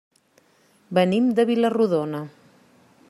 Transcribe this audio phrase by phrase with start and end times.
[0.99, 2.23] Venim de Vila-rodona.